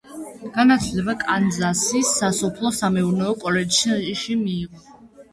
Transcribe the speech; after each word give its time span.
განათლება 0.53 1.13
კანზასის 1.23 2.13
სასოფლო-სამეურნეო 2.21 3.35
კოლეჯში 3.43 4.39
მიიღო. 4.41 4.83